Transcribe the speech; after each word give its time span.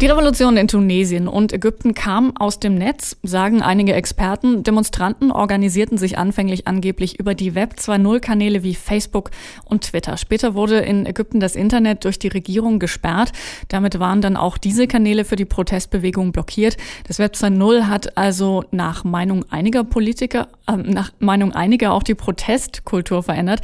Die 0.00 0.06
Revolution 0.06 0.56
in 0.56 0.66
Tunesien 0.66 1.28
und 1.28 1.52
Ägypten 1.52 1.92
kam 1.92 2.34
aus 2.34 2.58
dem 2.58 2.74
Netz, 2.74 3.18
sagen 3.22 3.60
einige 3.60 3.92
Experten. 3.92 4.62
Demonstranten 4.62 5.30
organisierten 5.30 5.98
sich 5.98 6.16
anfänglich 6.16 6.66
angeblich 6.66 7.20
über 7.20 7.34
die 7.34 7.54
Web 7.54 7.74
2.0 7.76 8.18
Kanäle 8.18 8.62
wie 8.62 8.74
Facebook 8.74 9.30
und 9.66 9.82
Twitter. 9.82 10.16
Später 10.16 10.54
wurde 10.54 10.78
in 10.78 11.04
Ägypten 11.04 11.38
das 11.38 11.54
Internet 11.54 12.06
durch 12.06 12.18
die 12.18 12.28
Regierung 12.28 12.78
gesperrt. 12.78 13.32
Damit 13.68 13.98
waren 14.00 14.22
dann 14.22 14.38
auch 14.38 14.56
diese 14.56 14.86
Kanäle 14.86 15.26
für 15.26 15.36
die 15.36 15.44
Protestbewegung 15.44 16.32
blockiert. 16.32 16.78
Das 17.06 17.18
Web 17.18 17.34
2.0 17.34 17.88
hat 17.88 18.16
also 18.16 18.64
nach 18.70 19.04
Meinung 19.04 19.44
einiger 19.50 19.84
Politiker, 19.84 20.48
äh, 20.66 20.78
nach 20.78 21.12
Meinung 21.18 21.52
einiger 21.52 21.92
auch 21.92 22.04
die 22.04 22.14
Protestkultur 22.14 23.22
verändert. 23.22 23.60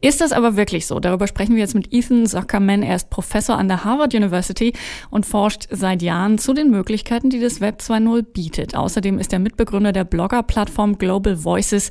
Ist 0.00 0.20
das 0.20 0.30
aber 0.30 0.54
wirklich 0.54 0.86
so? 0.86 1.00
Darüber 1.00 1.26
sprechen 1.26 1.56
wir 1.56 1.62
jetzt 1.62 1.74
mit 1.74 1.92
Ethan 1.92 2.26
Zuckerman. 2.26 2.84
Er 2.84 2.94
ist 2.94 3.10
Professor 3.10 3.58
an 3.58 3.66
der 3.66 3.82
Harvard 3.82 4.14
University 4.14 4.72
und 5.10 5.26
forscht 5.26 5.66
seit 5.80 6.02
Jahren 6.02 6.38
zu 6.38 6.52
den 6.52 6.70
Möglichkeiten, 6.70 7.30
die 7.30 7.40
das 7.40 7.60
Web 7.60 7.80
2.0 7.80 8.22
bietet. 8.22 8.76
Außerdem 8.76 9.18
ist 9.18 9.32
er 9.32 9.40
Mitbegründer 9.40 9.92
der 9.92 10.04
Blogger-Plattform 10.04 10.98
Global 10.98 11.42
Voices. 11.42 11.90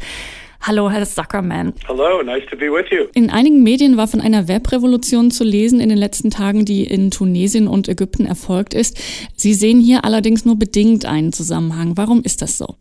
Hallo, 0.62 0.90
Herr 0.90 1.06
Zuckerman. 1.06 1.74
Hello, 1.88 2.22
nice 2.22 2.46
to 2.50 2.58
be 2.58 2.72
with 2.72 2.86
you. 2.92 3.08
In 3.14 3.30
einigen 3.30 3.64
Medien 3.64 3.98
war 3.98 4.08
von 4.08 4.22
einer 4.22 4.48
Webrevolution 4.48 5.32
zu 5.32 5.44
lesen 5.44 5.80
in 5.80 5.90
den 5.90 5.98
letzten 5.98 6.30
Tagen, 6.32 6.66
die 6.66 6.84
in 6.84 7.12
Tunesien 7.12 7.68
und 7.68 7.88
Ägypten 7.88 8.26
erfolgt 8.26 8.74
ist. 8.74 8.98
Sie 9.36 9.54
sehen 9.54 9.80
hier 9.80 10.06
allerdings 10.06 10.46
nur 10.46 10.60
bedingt 10.60 11.06
einen 11.06 11.34
Zusammenhang. 11.34 11.98
Warum 11.98 12.24
ist 12.24 12.42
das 12.42 12.58
so? 12.58 12.76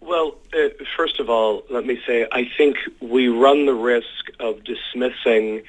Well, 0.00 0.34
uh, 0.54 0.70
first 0.96 1.18
of 1.18 1.28
all, 1.28 1.62
let 1.68 1.84
me 1.84 1.96
say 2.06 2.26
I 2.32 2.48
think 2.56 2.76
we 3.00 3.28
run 3.28 3.66
the 3.66 3.72
risk 3.72 4.30
of 4.38 4.62
dismissing 4.64 5.62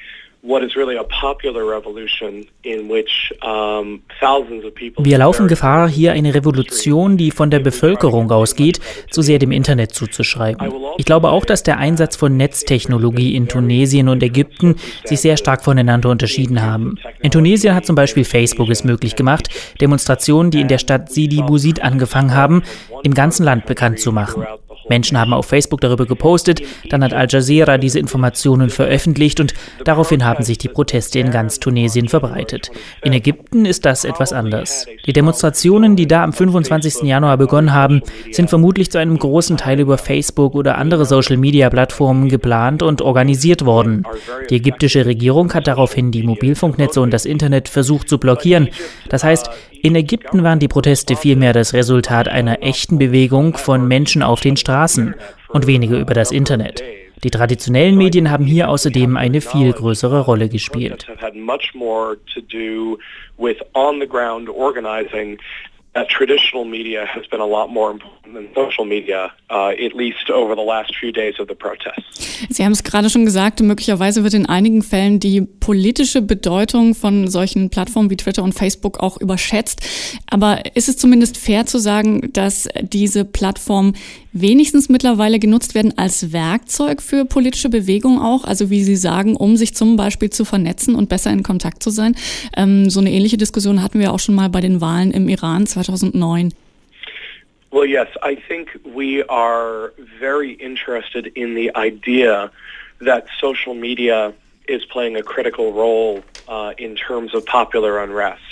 wir 4.97 5.17
laufen 5.17 5.47
Gefahr, 5.47 5.89
hier 5.89 6.13
eine 6.13 6.35
Revolution, 6.35 7.17
die 7.17 7.31
von 7.31 7.49
der 7.49 7.59
Bevölkerung 7.59 8.31
ausgeht, 8.31 8.79
zu 9.09 9.23
sehr 9.23 9.39
dem 9.39 9.51
Internet 9.51 9.93
zuzuschreiben. 9.93 10.71
Ich 10.97 11.05
glaube 11.05 11.29
auch, 11.29 11.45
dass 11.45 11.63
der 11.63 11.79
Einsatz 11.79 12.15
von 12.15 12.37
Netztechnologie 12.37 13.35
in 13.35 13.47
Tunesien 13.47 14.07
und 14.07 14.21
Ägypten 14.21 14.75
sich 15.03 15.19
sehr 15.19 15.37
stark 15.37 15.63
voneinander 15.63 16.09
unterschieden 16.09 16.61
haben. 16.61 16.99
In 17.21 17.31
Tunesien 17.31 17.73
hat 17.73 17.87
zum 17.87 17.95
Beispiel 17.95 18.23
Facebook 18.23 18.69
es 18.69 18.83
möglich 18.83 19.15
gemacht, 19.15 19.49
Demonstrationen, 19.81 20.51
die 20.51 20.61
in 20.61 20.67
der 20.67 20.77
Stadt 20.77 21.11
Sidi 21.11 21.41
Bouzid 21.41 21.81
angefangen 21.81 22.35
haben, 22.35 22.61
im 23.03 23.15
ganzen 23.15 23.43
Land 23.43 23.65
bekannt 23.65 23.99
zu 23.99 24.11
machen. 24.11 24.45
Menschen 24.89 25.19
haben 25.19 25.33
auf 25.33 25.45
Facebook 25.45 25.81
darüber 25.81 26.05
gepostet, 26.05 26.61
dann 26.89 27.03
hat 27.03 27.13
Al 27.13 27.27
Jazeera 27.29 27.77
diese 27.77 27.99
Informationen 27.99 28.69
veröffentlicht 28.69 29.39
und 29.39 29.53
daraufhin 29.83 30.25
haben 30.25 30.43
sich 30.43 30.57
die 30.57 30.67
Proteste 30.67 31.19
in 31.19 31.31
ganz 31.31 31.59
Tunesien 31.59 32.07
verbreitet. 32.07 32.71
In 33.03 33.13
Ägypten 33.13 33.65
ist 33.65 33.85
das 33.85 34.05
etwas 34.05 34.33
anders. 34.33 34.85
Die 35.05 35.13
Demonstrationen, 35.13 35.95
die 35.95 36.07
da 36.07 36.23
am 36.23 36.33
25. 36.33 37.03
Januar 37.03 37.37
begonnen 37.37 37.73
haben, 37.73 38.01
sind 38.31 38.49
vermutlich 38.49 38.91
zu 38.91 38.97
einem 38.97 39.17
großen 39.17 39.57
Teil 39.57 39.79
über 39.79 39.97
Facebook 39.97 40.55
oder 40.55 40.77
andere 40.77 41.05
Social-Media-Plattformen 41.05 42.29
geplant 42.29 42.83
und 42.83 43.01
organisiert 43.01 43.65
worden. 43.65 44.03
Die 44.49 44.55
ägyptische 44.55 45.05
Regierung 45.05 45.53
hat 45.53 45.67
daraufhin 45.67 46.11
die 46.11 46.23
Mobilfunknetze 46.23 47.01
und 47.01 47.11
das 47.11 47.25
Internet 47.25 47.69
versucht 47.69 48.09
zu 48.09 48.17
blockieren. 48.17 48.69
Das 49.09 49.23
heißt, 49.23 49.49
in 49.85 49.95
Ägypten 49.95 50.43
waren 50.43 50.57
die 50.57 50.67
Proteste 50.67 51.15
vielmehr 51.15 51.53
das 51.53 51.75
Resultat 51.75 52.27
einer 52.27 52.63
echten 52.63 52.97
Bewegung 52.97 53.55
von 53.55 53.87
Menschen 53.87 54.23
auf 54.23 54.41
den 54.41 54.57
Straßen 54.57 55.13
und 55.49 55.67
weniger 55.67 55.99
über 55.99 56.15
das 56.15 56.31
Internet. 56.31 56.83
Die 57.23 57.29
traditionellen 57.29 57.95
Medien 57.95 58.31
haben 58.31 58.47
hier 58.47 58.69
außerdem 58.69 59.15
eine 59.15 59.41
viel 59.41 59.71
größere 59.73 60.21
Rolle 60.21 60.49
gespielt. 60.49 61.05
Uh, 65.95 66.03
traditional 66.09 66.65
media 66.65 67.05
has 67.05 67.25
been 67.27 67.39
a 67.39 67.45
lot 67.45 67.69
more 67.69 67.89
important 67.89 68.33
than 68.33 68.49
social 68.53 68.83
media, 68.83 69.31
uh, 69.49 69.69
at 69.69 69.93
least 69.93 70.29
over 70.29 70.53
the 70.53 70.61
last 70.61 70.93
few 70.97 71.09
days 71.09 71.39
of 71.39 71.47
the 71.47 71.55
protests. 71.55 72.37
Sie 72.49 72.65
haben 72.65 72.73
es 72.73 72.83
gerade 72.83 73.09
schon 73.09 73.23
gesagt, 73.23 73.61
möglicherweise 73.61 74.23
wird 74.23 74.33
in 74.33 74.45
einigen 74.45 74.81
Fällen 74.81 75.21
die 75.21 75.39
politische 75.41 76.21
Bedeutung 76.21 76.95
von 76.95 77.29
solchen 77.29 77.69
Plattformen 77.69 78.09
wie 78.09 78.17
Twitter 78.17 78.43
und 78.43 78.51
Facebook 78.51 78.99
auch 78.99 79.21
überschätzt. 79.21 79.87
Aber 80.29 80.63
ist 80.75 80.89
es 80.89 80.97
zumindest 80.97 81.37
fair 81.37 81.65
zu 81.65 81.79
sagen, 81.79 82.29
dass 82.33 82.67
diese 82.81 83.23
Plattformen 83.23 83.95
wenigstens 84.35 84.89
mittlerweile 84.89 85.39
genutzt 85.39 85.73
werden 85.73 85.97
als 85.97 86.33
Werkzeug 86.33 87.01
für 87.01 87.25
politische 87.25 87.69
Bewegungen 87.69 88.19
auch? 88.19 88.43
Also 88.43 88.69
wie 88.69 88.83
Sie 88.83 88.97
sagen, 88.97 89.35
um 89.35 89.55
sich 89.55 89.73
zum 89.73 89.95
Beispiel 89.95 90.29
zu 90.29 90.45
vernetzen 90.45 90.93
und 90.93 91.09
besser 91.09 91.31
in 91.31 91.41
Kontakt 91.41 91.81
zu 91.81 91.89
sein. 91.89 92.15
Ähm, 92.55 92.89
so 92.89 92.99
eine 92.99 93.11
ähnliche 93.11 93.37
Diskussion 93.37 93.81
hatten 93.81 93.99
wir 93.99 94.13
auch 94.13 94.19
schon 94.19 94.35
mal 94.35 94.49
bei 94.49 94.61
den 94.61 94.81
Wahlen 94.81 95.11
im 95.11 95.29
Iran 95.29 95.65
2009. 95.65 96.53
Well, 97.71 97.87
yes, 97.89 98.07
I 98.23 98.37
think 98.47 98.69
we 98.83 99.23
are 99.27 99.91
very 100.19 100.53
interested 100.53 101.27
in 101.35 101.55
the 101.55 101.71
idea 101.75 102.51
that 103.01 103.25
social 103.39 103.73
media 103.73 104.33
is 104.67 104.85
playing 104.85 105.17
a 105.17 105.23
critical 105.23 105.73
role 105.73 106.23
uh, 106.47 106.73
in 106.77 106.95
terms 106.95 107.33
of 107.33 107.45
popular 107.45 108.01
unrest. 108.01 108.44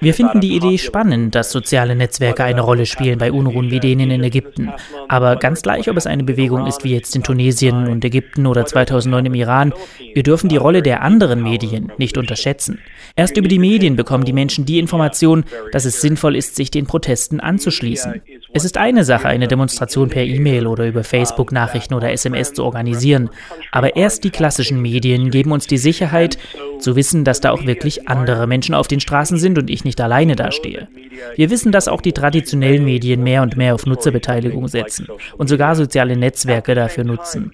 Wir 0.00 0.14
finden 0.14 0.40
die 0.40 0.56
Idee 0.56 0.78
spannend, 0.78 1.34
dass 1.34 1.52
soziale 1.52 1.94
Netzwerke 1.94 2.44
eine 2.44 2.62
Rolle 2.62 2.86
spielen 2.86 3.18
bei 3.18 3.30
Unruhen 3.32 3.70
wie 3.70 3.80
denen 3.80 4.10
in 4.10 4.24
Ägypten. 4.24 4.72
Aber 5.08 5.36
ganz 5.36 5.62
gleich, 5.62 5.88
ob 5.88 5.96
es 5.96 6.06
eine 6.06 6.24
Bewegung 6.24 6.66
ist 6.66 6.84
wie 6.84 6.94
jetzt 6.94 7.14
in 7.14 7.22
Tunesien 7.22 7.86
und 7.88 8.04
Ägypten 8.04 8.46
oder 8.46 8.66
2009 8.66 9.26
im 9.26 9.34
Iran, 9.34 9.72
wir 10.14 10.22
dürfen 10.22 10.48
die 10.48 10.56
Rolle 10.56 10.82
der 10.82 11.02
anderen 11.02 11.42
Medien 11.42 11.92
nicht 11.98 12.18
unterschätzen. 12.18 12.80
Erst 13.16 13.36
über 13.36 13.48
die 13.48 13.58
Medien 13.58 13.96
bekommen 13.96 14.24
die 14.24 14.32
Menschen 14.32 14.64
die 14.64 14.78
Information, 14.78 15.44
dass 15.72 15.84
es 15.84 16.00
sinnvoll 16.00 16.34
ist, 16.34 16.56
sich 16.56 16.70
den 16.70 16.86
Protesten 16.86 17.40
anzuschließen. 17.40 18.22
Es 18.52 18.64
ist 18.64 18.76
eine 18.76 19.04
Sache, 19.04 19.28
eine 19.28 19.48
Demonstration 19.48 20.08
per 20.08 20.22
E-Mail 20.24 20.66
oder 20.66 20.86
über 20.86 21.04
Facebook-Nachrichten 21.04 21.94
oder 21.94 22.12
SMS 22.12 22.52
zu 22.52 22.64
organisieren. 22.64 23.30
Aber 23.72 23.96
erst 23.96 24.24
die 24.24 24.30
klassischen 24.30 24.80
Medien 24.80 25.30
geben 25.30 25.52
uns 25.52 25.66
die 25.66 25.78
Sicherheit, 25.78 26.38
zu 26.84 26.94
wissen, 26.94 27.24
dass 27.24 27.40
da 27.40 27.50
auch 27.50 27.66
wirklich 27.66 28.08
andere 28.08 28.46
Menschen 28.46 28.74
auf 28.74 28.86
den 28.86 29.00
Straßen 29.00 29.38
sind 29.38 29.58
und 29.58 29.70
ich 29.70 29.84
nicht 29.84 30.00
alleine 30.00 30.36
dastehe. 30.36 30.86
Wir 31.34 31.50
wissen, 31.50 31.72
dass 31.72 31.88
auch 31.88 32.00
die 32.00 32.12
traditionellen 32.12 32.84
Medien 32.84 33.22
mehr 33.22 33.42
und 33.42 33.56
mehr 33.56 33.74
auf 33.74 33.86
Nutzerbeteiligung 33.86 34.68
setzen 34.68 35.08
und 35.36 35.48
sogar 35.48 35.74
soziale 35.74 36.16
Netzwerke 36.16 36.74
dafür 36.74 37.04
nutzen. 37.04 37.50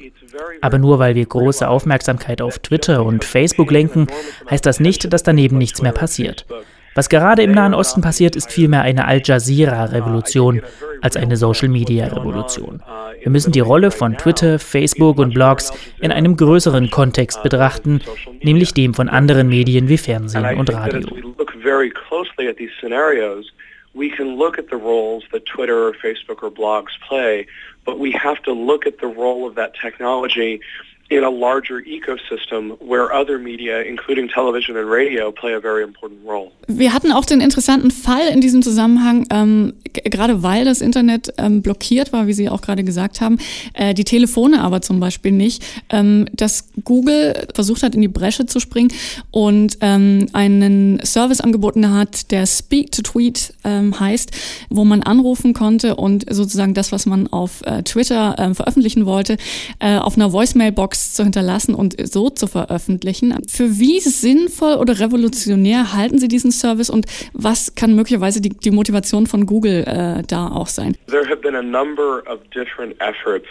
Aber 0.60 0.78
nur 0.78 0.98
weil 0.98 1.14
wir 1.14 1.24
große 1.24 1.66
Aufmerksamkeit 1.66 2.42
auf 2.42 2.58
Twitter 2.58 3.04
und 3.04 3.24
Facebook 3.24 3.70
lenken, 3.70 4.08
heißt 4.50 4.66
das 4.66 4.80
nicht, 4.80 5.12
dass 5.12 5.22
daneben 5.22 5.56
nichts 5.56 5.80
mehr 5.80 5.92
passiert. 5.92 6.44
Was 6.94 7.08
gerade 7.08 7.42
im 7.42 7.52
Nahen 7.52 7.74
Osten 7.74 8.00
passiert, 8.00 8.34
ist 8.34 8.50
vielmehr 8.50 8.82
eine 8.82 9.06
Al 9.06 9.22
Jazeera-Revolution 9.24 10.60
als 11.00 11.16
eine 11.16 11.36
Social-Media-Revolution. 11.36 12.82
Wir 13.20 13.30
müssen 13.30 13.52
die 13.52 13.60
Rolle 13.60 13.90
von 13.90 14.16
Twitter, 14.16 14.58
Facebook 14.58 15.18
und 15.18 15.34
Blogs 15.34 15.72
in 16.00 16.10
einem 16.12 16.36
größeren 16.36 16.90
Kontext 16.90 17.42
betrachten, 17.42 18.00
nämlich 18.42 18.74
dem 18.74 18.94
von 18.94 19.08
anderen 19.08 19.48
Medien 19.48 19.88
wie 19.88 19.98
Fernsehen 19.98 20.58
und 20.58 20.72
Radio. 20.72 21.00
we 23.92 24.08
can 24.08 24.36
look 24.36 24.56
at 24.58 24.70
the 24.70 24.76
roles 24.76 25.24
that 25.32 25.44
Twitter 25.46 25.88
or 25.88 25.94
Facebook 25.94 26.44
or 26.44 26.50
blogs 26.50 26.92
play, 27.08 27.46
but 27.84 27.98
we 27.98 28.12
have 28.12 28.40
to 28.42 28.52
look 28.52 28.86
at 28.86 29.00
the 29.00 29.08
role 29.08 29.48
of 29.48 29.56
that 29.56 29.74
technology 29.74 30.60
in 31.10 31.24
a 31.24 31.28
larger 31.28 31.80
ecosystem 31.80 32.78
where 32.80 33.12
other 33.12 33.36
media, 33.36 33.82
including 33.82 34.28
television 34.28 34.76
and 34.76 34.88
radio, 34.88 35.32
play 35.32 35.54
a 35.54 35.60
very 35.60 35.82
important 35.82 36.20
role. 36.24 36.52
Wir 36.68 36.94
hatten 36.94 37.10
auch 37.10 37.24
den 37.24 37.40
interessanten 37.40 37.90
Fall 37.90 38.28
in 38.32 38.40
diesem 38.40 38.62
Zusammenhang, 38.62 39.26
ähm, 39.30 39.72
gerade 39.92 40.44
weil 40.44 40.64
das 40.64 40.80
Internet 40.80 41.34
ähm, 41.36 41.62
blockiert 41.62 42.12
war, 42.12 42.28
wie 42.28 42.32
Sie 42.32 42.48
auch 42.48 42.60
gerade 42.60 42.84
gesagt 42.84 43.20
haben, 43.20 43.38
äh, 43.74 43.92
die 43.92 44.04
Telefone 44.04 44.60
aber 44.60 44.82
zum 44.82 45.00
Beispiel 45.00 45.32
nicht, 45.32 45.64
ähm, 45.90 46.26
dass 46.32 46.68
Google 46.84 47.48
versucht 47.54 47.82
hat, 47.82 47.96
in 47.96 48.02
die 48.02 48.08
Bresche 48.08 48.46
zu 48.46 48.60
springen 48.60 48.92
und 49.32 49.78
ähm, 49.80 50.28
einen 50.32 51.04
Service 51.04 51.40
angeboten 51.40 51.92
hat, 51.92 52.30
der 52.30 52.46
Speak 52.46 52.92
to 52.92 53.02
Tweet 53.02 53.52
ähm, 53.64 53.98
heißt, 53.98 54.30
wo 54.68 54.84
man 54.84 55.02
anrufen 55.02 55.54
konnte 55.54 55.96
und 55.96 56.24
sozusagen 56.32 56.74
das, 56.74 56.92
was 56.92 57.04
man 57.04 57.26
auf 57.26 57.62
äh, 57.66 57.82
Twitter 57.82 58.38
äh, 58.38 58.54
veröffentlichen 58.54 59.06
wollte, 59.06 59.38
äh, 59.80 59.96
auf 59.96 60.14
einer 60.14 60.32
Voicemail-Box 60.32 60.99
Text 61.00 61.16
zu 61.16 61.22
hinterlassen 61.22 61.74
und 61.74 61.96
so 62.12 62.28
zu 62.28 62.46
veröffentlichen. 62.46 63.34
Für 63.48 63.78
wie 63.78 64.00
sinnvoll 64.00 64.74
oder 64.74 65.00
revolutionär 65.00 65.94
halten 65.94 66.18
Sie 66.18 66.28
diesen 66.28 66.50
Service 66.50 66.90
und 66.90 67.06
was 67.32 67.74
kann 67.74 67.94
möglicherweise 67.94 68.42
die, 68.42 68.50
die 68.50 68.70
Motivation 68.70 69.26
von 69.26 69.46
Google 69.46 69.84
äh, 69.84 70.22
da 70.28 70.48
auch 70.48 70.66
sein? 70.66 70.96
There 71.06 71.26
have 71.26 71.38
been 71.38 71.54
a 71.54 71.62
number 71.62 72.22
of 72.26 72.40
different 72.54 72.94
efforts 73.00 73.46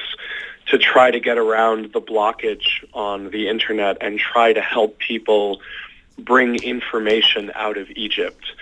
to 0.69 0.78
try 0.78 1.12
to 1.12 1.19
get 1.19 1.38
around 1.38 1.90
the 1.94 2.00
blockage 2.00 2.86
on 2.92 3.31
the 3.31 3.48
internet 3.48 3.98
and 4.02 4.19
try 4.19 4.54
to 4.54 4.62
help 4.62 5.00
people 5.00 5.57
bring 6.18 6.56
information 6.62 7.52
out 7.56 7.78
of 7.78 7.90
Egypt. 7.95 8.56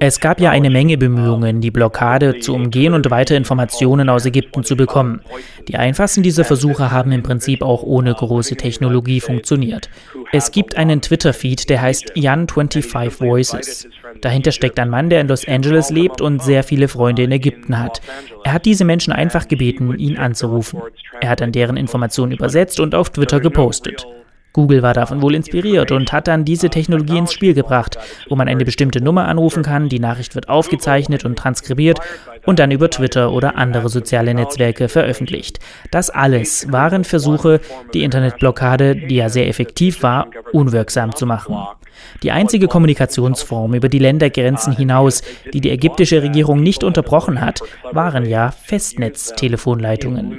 Es 0.00 0.18
gab 0.18 0.40
ja 0.40 0.50
eine 0.50 0.70
Menge 0.70 0.98
Bemühungen, 0.98 1.60
die 1.60 1.70
Blockade 1.70 2.40
zu 2.40 2.52
umgehen 2.52 2.94
und 2.94 3.08
weitere 3.10 3.36
Informationen 3.36 4.08
aus 4.08 4.26
Ägypten 4.26 4.64
zu 4.64 4.76
bekommen. 4.76 5.20
Die 5.68 5.76
einfachsten 5.76 6.24
dieser 6.24 6.44
Versuche 6.44 6.90
haben 6.90 7.12
im 7.12 7.22
Prinzip 7.22 7.62
auch 7.62 7.84
ohne 7.84 8.12
große 8.12 8.56
Technologie 8.56 9.20
funktioniert. 9.20 9.88
Es 10.32 10.50
gibt 10.50 10.76
einen 10.76 11.00
Twitter-Feed, 11.00 11.70
der 11.70 11.80
heißt 11.80 12.14
Jan25 12.16 13.20
Voices. 13.20 13.88
Dahinter 14.20 14.50
steckt 14.50 14.78
ein 14.80 14.90
Mann, 14.90 15.10
der 15.10 15.20
in 15.20 15.28
Los 15.28 15.46
Angeles 15.46 15.90
lebt 15.90 16.20
und 16.20 16.42
sehr 16.42 16.64
viele 16.64 16.88
Freunde 16.88 17.22
in 17.22 17.30
Ägypten 17.30 17.78
hat. 17.78 18.00
Er 18.42 18.52
hat 18.52 18.64
diese 18.64 18.84
Menschen 18.84 19.12
einfach 19.12 19.46
gebeten, 19.46 19.96
ihn 19.96 20.18
anzurufen. 20.18 20.80
Er 21.20 21.30
hat 21.30 21.40
dann 21.40 21.52
deren 21.52 21.76
Informationen 21.76 22.32
übersetzt 22.32 22.80
und 22.80 22.96
auf 22.96 23.10
Twitter 23.10 23.38
gepostet. 23.38 24.06
Google 24.52 24.82
war 24.82 24.94
davon 24.94 25.22
wohl 25.22 25.34
inspiriert 25.34 25.92
und 25.92 26.12
hat 26.12 26.26
dann 26.26 26.44
diese 26.44 26.70
Technologie 26.70 27.18
ins 27.18 27.32
Spiel 27.32 27.54
gebracht, 27.54 27.98
wo 28.28 28.36
man 28.36 28.48
eine 28.48 28.64
bestimmte 28.64 29.00
Nummer 29.00 29.28
anrufen 29.28 29.62
kann, 29.62 29.88
die 29.88 30.00
Nachricht 30.00 30.34
wird 30.34 30.48
aufgezeichnet 30.48 31.24
und 31.24 31.38
transkribiert 31.38 32.00
und 32.46 32.58
dann 32.58 32.70
über 32.70 32.90
Twitter 32.90 33.32
oder 33.32 33.56
andere 33.56 33.88
soziale 33.88 34.34
Netzwerke 34.34 34.88
veröffentlicht. 34.88 35.60
Das 35.90 36.10
alles 36.10 36.70
waren 36.72 37.04
Versuche, 37.04 37.60
die 37.94 38.02
Internetblockade, 38.02 38.96
die 38.96 39.16
ja 39.16 39.28
sehr 39.28 39.48
effektiv 39.48 40.02
war, 40.02 40.28
unwirksam 40.52 41.14
zu 41.14 41.26
machen. 41.26 41.56
Die 42.22 42.30
einzige 42.32 42.66
Kommunikationsform 42.66 43.74
über 43.74 43.88
die 43.88 43.98
Ländergrenzen 43.98 44.74
hinaus, 44.74 45.22
die 45.52 45.60
die 45.60 45.70
ägyptische 45.70 46.22
Regierung 46.22 46.62
nicht 46.62 46.82
unterbrochen 46.82 47.40
hat, 47.40 47.60
waren 47.92 48.26
ja 48.26 48.50
Festnetztelefonleitungen. 48.50 50.38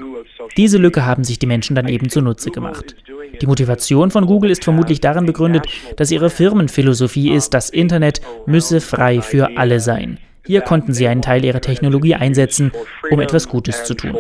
Diese 0.58 0.78
Lücke 0.78 1.06
haben 1.06 1.24
sich 1.24 1.40
die 1.40 1.46
Menschen 1.46 1.76
dann 1.76 1.88
eben 1.88 2.10
zunutze 2.10 2.52
gemacht. 2.52 2.96
Die 3.42 3.48
Motivation 3.48 4.12
von 4.12 4.28
Google 4.28 4.52
ist 4.52 4.64
vermutlich 4.64 5.02
darin 5.02 5.26
begründet, 5.26 5.66
dass 5.98 6.12
ihre 6.12 6.30
Firmenphilosophie 6.30 7.32
ist, 7.32 7.56
das 7.56 7.72
Internet 7.72 8.22
müsse 8.46 8.82
frei 8.82 9.22
für 9.22 9.58
alle 9.58 9.80
sein. 9.80 10.20
Hier 10.46 10.62
konnten 10.62 10.94
sie 10.94 11.08
einen 11.08 11.24
Teil 11.24 11.44
ihrer 11.44 11.62
Technologie 11.62 12.16
einsetzen, 12.16 12.72
um 13.10 13.20
etwas 13.20 13.50
Gutes 13.50 13.84
zu 13.84 13.96
tun. 13.96 14.16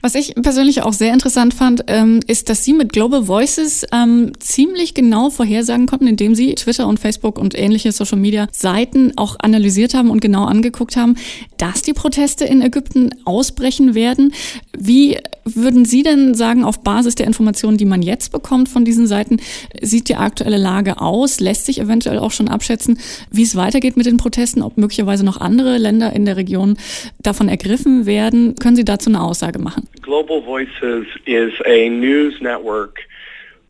Was 0.00 0.14
ich 0.14 0.34
persönlich 0.34 0.82
auch 0.82 0.92
sehr 0.92 1.12
interessant 1.12 1.54
fand, 1.54 1.84
ähm, 1.86 2.20
ist, 2.26 2.48
dass 2.48 2.64
Sie 2.64 2.72
mit 2.72 2.92
Global 2.92 3.28
Voices 3.28 3.86
ähm, 3.92 4.32
ziemlich 4.40 4.94
genau 4.94 5.30
vorhersagen 5.30 5.86
konnten, 5.86 6.08
indem 6.08 6.34
Sie 6.34 6.54
Twitter 6.56 6.86
und 6.88 6.98
Facebook 6.98 7.38
und 7.38 7.56
ähnliche 7.56 7.92
Social 7.92 8.18
Media 8.18 8.48
Seiten 8.50 9.12
auch 9.16 9.36
analysiert 9.38 9.94
haben 9.94 10.10
und 10.10 10.20
genau 10.20 10.44
angeguckt 10.46 10.96
haben, 10.96 11.16
dass 11.58 11.82
die 11.82 11.92
Proteste 11.92 12.44
in 12.44 12.60
Ägypten 12.60 13.10
ausbrechen 13.24 13.94
werden. 13.94 14.34
Wie 14.76 15.18
würden 15.56 15.84
Sie 15.84 16.02
denn 16.02 16.34
sagen, 16.34 16.64
auf 16.64 16.82
Basis 16.82 17.14
der 17.14 17.26
Informationen, 17.26 17.76
die 17.76 17.84
man 17.84 18.02
jetzt 18.02 18.32
bekommt 18.32 18.68
von 18.68 18.84
diesen 18.84 19.06
Seiten, 19.06 19.40
sieht 19.80 20.08
die 20.08 20.16
aktuelle 20.16 20.56
Lage 20.56 21.00
aus? 21.00 21.40
Lässt 21.40 21.66
sich 21.66 21.80
eventuell 21.80 22.18
auch 22.18 22.32
schon 22.32 22.48
abschätzen, 22.48 22.98
wie 23.30 23.42
es 23.42 23.56
weitergeht 23.56 23.96
mit 23.96 24.06
den 24.06 24.16
Protesten, 24.16 24.62
ob 24.62 24.76
möglicherweise 24.76 25.24
noch 25.24 25.40
andere 25.40 25.78
Länder 25.78 26.12
in 26.12 26.24
der 26.24 26.36
Region 26.36 26.76
davon 27.18 27.48
ergriffen 27.48 28.06
werden? 28.06 28.54
Können 28.56 28.76
Sie 28.76 28.84
dazu 28.84 29.10
eine 29.10 29.22
Aussage 29.22 29.58
machen? 29.58 29.88
Global 30.02 30.42
Voices 30.44 31.06
is 31.26 31.52
a 31.66 31.88
news 31.88 32.40
network 32.40 33.00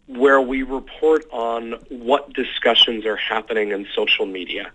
where 0.07 0.41
we 0.41 0.63
report 0.63 1.25
on 1.33 1.77
what 1.89 2.35
discussions 2.35 3.07
are 3.07 3.17
happening 3.17 3.71
in 3.71 3.87
social 3.95 4.27
media. 4.27 4.67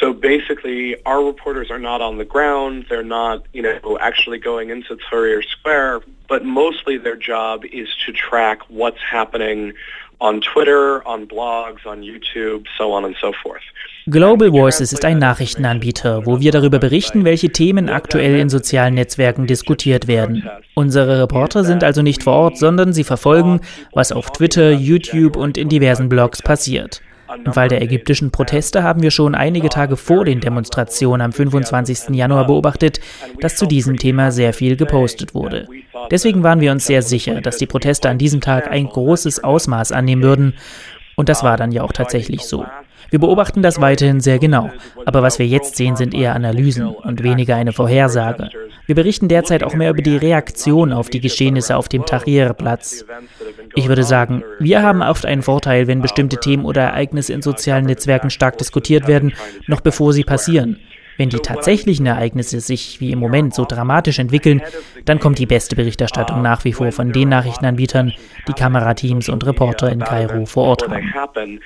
So 0.00 0.14
basically, 0.14 0.96
our 1.04 1.22
reporters 1.22 1.70
are 1.70 1.78
not 1.78 2.00
on 2.00 2.16
the 2.16 2.24
ground. 2.24 2.86
They're 2.88 3.02
not, 3.02 3.44
you 3.52 3.60
know, 3.60 3.98
actually 4.00 4.38
going 4.38 4.70
into 4.70 4.96
Tahrir 4.96 5.44
Square, 5.44 6.00
but 6.26 6.42
mostly 6.42 6.96
their 6.96 7.16
job 7.16 7.64
is 7.66 7.88
to 8.06 8.12
track 8.12 8.60
what's 8.68 9.02
happening 9.02 9.74
on 10.20 10.40
Twitter, 10.40 11.06
on 11.06 11.26
blogs, 11.26 11.84
on 11.86 12.00
YouTube, 12.00 12.66
so 12.78 12.92
on 12.92 13.04
and 13.04 13.14
so 13.20 13.32
forth. 13.42 13.62
Global 14.08 14.50
Voices 14.50 14.92
ist 14.92 15.04
ein 15.04 15.18
Nachrichtenanbieter, 15.18 16.24
wo 16.24 16.40
wir 16.40 16.52
darüber 16.52 16.78
berichten, 16.78 17.24
welche 17.24 17.50
Themen 17.50 17.90
aktuell 17.90 18.38
in 18.38 18.48
sozialen 18.48 18.94
Netzwerken 18.94 19.46
diskutiert 19.46 20.08
werden. 20.08 20.48
Unsere 20.74 21.20
Reporter 21.22 21.64
sind 21.64 21.84
also 21.84 22.00
nicht 22.00 22.22
vor 22.22 22.34
Ort, 22.34 22.58
sondern 22.58 22.94
sie 22.94 23.04
verfolgen, 23.04 23.60
was 23.92 24.12
auf 24.12 24.30
Twitter, 24.30 24.72
YouTube 24.72 25.36
und 25.36 25.58
in 25.58 25.68
diversen 25.68 26.08
Blogs 26.08 26.40
passiert. 26.42 27.02
Im 27.44 27.52
Fall 27.52 27.68
der 27.68 27.82
ägyptischen 27.82 28.30
Proteste 28.30 28.82
haben 28.82 29.02
wir 29.02 29.10
schon 29.10 29.34
einige 29.34 29.68
Tage 29.68 29.96
vor 29.96 30.24
den 30.24 30.40
Demonstrationen 30.40 31.22
am 31.22 31.32
25. 31.32 32.14
Januar 32.14 32.46
beobachtet, 32.46 33.00
dass 33.40 33.56
zu 33.56 33.66
diesem 33.66 33.96
Thema 33.96 34.32
sehr 34.32 34.52
viel 34.52 34.76
gepostet 34.76 35.34
wurde. 35.34 35.68
Deswegen 36.10 36.42
waren 36.42 36.60
wir 36.60 36.72
uns 36.72 36.86
sehr 36.86 37.02
sicher, 37.02 37.40
dass 37.40 37.58
die 37.58 37.66
Proteste 37.66 38.08
an 38.08 38.18
diesem 38.18 38.40
Tag 38.40 38.70
ein 38.70 38.88
großes 38.88 39.44
Ausmaß 39.44 39.92
annehmen 39.92 40.22
würden. 40.22 40.54
Und 41.16 41.28
das 41.28 41.42
war 41.44 41.56
dann 41.56 41.72
ja 41.72 41.82
auch 41.82 41.92
tatsächlich 41.92 42.42
so. 42.42 42.64
Wir 43.10 43.18
beobachten 43.18 43.62
das 43.62 43.80
weiterhin 43.80 44.20
sehr 44.20 44.38
genau, 44.38 44.70
aber 45.04 45.22
was 45.22 45.38
wir 45.38 45.46
jetzt 45.46 45.76
sehen, 45.76 45.96
sind 45.96 46.14
eher 46.14 46.34
Analysen 46.34 46.86
und 46.86 47.22
weniger 47.22 47.56
eine 47.56 47.72
Vorhersage. 47.72 48.50
Wir 48.86 48.94
berichten 48.94 49.28
derzeit 49.28 49.62
auch 49.62 49.74
mehr 49.74 49.90
über 49.90 50.02
die 50.02 50.16
Reaktion 50.16 50.92
auf 50.92 51.10
die 51.10 51.20
Geschehnisse 51.20 51.76
auf 51.76 51.88
dem 51.88 52.06
Tahrir-Platz. 52.06 53.04
Ich 53.74 53.88
würde 53.88 54.04
sagen, 54.04 54.42
wir 54.58 54.82
haben 54.82 55.02
oft 55.02 55.26
einen 55.26 55.42
Vorteil, 55.42 55.86
wenn 55.86 56.02
bestimmte 56.02 56.38
Themen 56.38 56.64
oder 56.64 56.82
Ereignisse 56.82 57.32
in 57.32 57.42
sozialen 57.42 57.86
Netzwerken 57.86 58.30
stark 58.30 58.58
diskutiert 58.58 59.06
werden, 59.06 59.32
noch 59.66 59.80
bevor 59.80 60.12
sie 60.12 60.24
passieren. 60.24 60.78
Wenn 61.20 61.28
die 61.28 61.40
tatsächlichen 61.40 62.06
Ereignisse 62.06 62.60
sich 62.60 62.98
wie 63.02 63.12
im 63.12 63.18
Moment 63.18 63.52
so 63.54 63.66
dramatisch 63.66 64.18
entwickeln, 64.18 64.62
dann 65.04 65.20
kommt 65.20 65.38
die 65.38 65.44
beste 65.44 65.76
Berichterstattung 65.76 66.40
nach 66.40 66.64
wie 66.64 66.72
vor 66.72 66.92
von 66.92 67.12
den 67.12 67.28
Nachrichtenanbietern, 67.28 68.14
die 68.48 68.54
Kamerateams 68.54 69.28
und 69.28 69.44
Reporter 69.44 69.92
in 69.92 70.00
Kairo 70.00 70.46
vor 70.46 70.64
Ort 70.64 70.88
haben. 70.88 71.62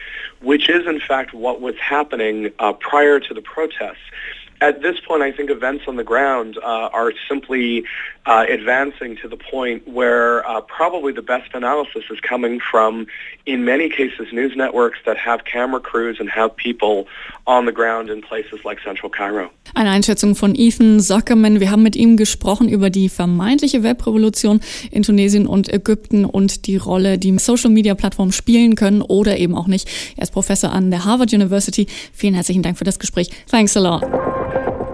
At 4.64 4.81
this 4.81 4.99
point, 4.99 5.22
I 5.22 5.31
think 5.31 5.50
events 5.50 5.84
on 5.87 5.96
the 5.96 6.05
ground 6.05 6.56
uh, 6.56 6.88
are 6.90 7.12
simply 7.28 7.84
uh, 8.25 8.46
advancing 8.49 9.14
to 9.19 9.28
the 9.28 9.37
point 9.37 9.87
where 9.87 10.43
uh, 10.49 10.62
probably 10.62 11.12
the 11.12 11.20
best 11.20 11.50
analysis 11.52 12.05
is 12.11 12.19
coming 12.20 12.61
from, 12.61 13.06
in 13.44 13.66
many 13.66 13.90
cases, 13.90 14.32
news 14.32 14.56
networks 14.56 14.99
that 15.05 15.19
have 15.19 15.44
camera 15.44 15.81
crews 15.81 16.16
and 16.19 16.31
have 16.31 16.56
people 16.56 17.06
on 17.46 17.66
the 17.66 17.72
ground 17.72 18.08
in 18.08 18.22
places 18.22 18.64
like 18.64 18.81
central 18.82 19.11
Cairo. 19.11 19.50
Eine 19.75 19.90
Einschätzung 19.90 20.34
von 20.34 20.55
Ethan 20.55 20.99
Zuckerman. 20.99 21.60
Wir 21.60 21.70
haben 21.70 21.82
mit 21.82 21.94
ihm 21.94 22.17
gesprochen 22.17 22.70
über 22.70 22.88
die 22.88 23.10
vermeintliche 23.10 23.82
Webrevolution 23.82 24.60
in 24.90 25.02
Tunesien 25.02 25.46
und 25.46 25.70
Ägypten 25.70 26.25
und 26.25 26.67
die 26.67 26.78
Rolle, 26.78 27.19
die 27.19 27.38
Social-Media-Plattformen 27.38 28.32
spielen 28.32 28.76
können 28.76 29.02
oder 29.02 29.37
eben 29.37 29.55
auch 29.55 29.67
nicht. 29.67 29.90
Er 30.17 30.22
ist 30.22 30.32
Professor 30.32 30.72
an 30.72 30.90
der 30.90 31.05
Harvard 31.05 31.34
University. 31.34 31.87
Vielen 32.14 32.32
herzlichen 32.32 32.62
Dank 32.62 32.78
für 32.78 32.84
das 32.84 32.99
Gespräch. 32.99 33.28
Thanks 33.50 33.76
a 33.76 33.81
lot. 33.81 34.33